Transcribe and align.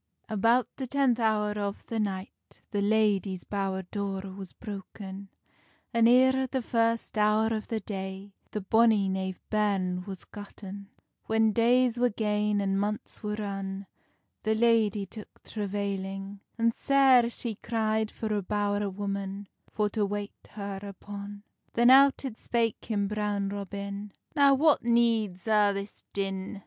About 0.29 0.67
the 0.77 0.87
tenth 0.87 1.19
hour 1.19 1.51
of 1.51 1.85
the 1.85 1.99
night, 1.99 2.31
The 2.71 2.81
ladie's 2.81 3.43
bowr 3.43 3.83
door 3.91 4.33
was 4.35 4.51
broken, 4.51 5.29
An 5.93 6.07
eer 6.07 6.47
the 6.47 6.63
first 6.63 7.19
hour 7.19 7.53
of 7.53 7.67
the 7.67 7.81
day 7.81 8.33
The 8.49 8.61
bonny 8.61 9.07
knave 9.07 9.39
bairn 9.51 10.03
was 10.05 10.25
gotten. 10.25 10.89
When 11.25 11.51
days 11.51 11.99
were 11.99 12.09
gane 12.09 12.59
and 12.61 12.79
months 12.79 13.21
were 13.21 13.35
run, 13.35 13.85
The 14.41 14.55
ladye 14.55 15.05
took 15.05 15.43
travailing, 15.43 16.39
And 16.57 16.73
sair 16.73 17.29
she 17.29 17.53
cry'd 17.53 18.09
for 18.09 18.33
a 18.33 18.41
bow'r 18.41 18.89
woman, 18.89 19.49
For 19.69 19.87
to 19.91 20.03
wait 20.03 20.33
her 20.53 20.79
upon. 20.81 21.43
Then 21.73 21.91
out 21.91 22.25
it 22.25 22.39
spake 22.39 22.85
him, 22.85 23.07
Brown 23.07 23.49
Robin: 23.49 24.13
"Now 24.35 24.55
what 24.55 24.83
needs 24.83 25.45
a' 25.47 25.71
this 25.75 26.05
din? 26.11 26.59